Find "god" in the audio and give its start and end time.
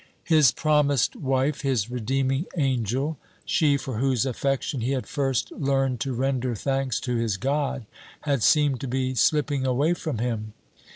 7.37-7.85